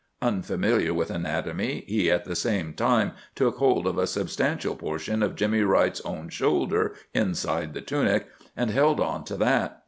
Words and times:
Unfamiliar 0.23 0.95
with 0.95 1.11
anatomy, 1.11 1.83
he 1.87 2.09
at 2.09 2.25
the 2.25 2.35
same 2.35 2.73
time 2.73 3.11
took 3.35 3.57
hold 3.57 3.85
of 3.85 3.99
a 3.99 4.07
substantial 4.07 4.75
portion 4.75 5.21
of 5.21 5.35
Jimmy 5.35 5.61
Wright's 5.61 6.01
own 6.01 6.27
shoulder 6.29 6.95
inside 7.13 7.75
the 7.75 7.81
tunic, 7.81 8.25
and 8.57 8.71
held 8.71 8.99
on 8.99 9.23
to 9.25 9.37
that. 9.37 9.79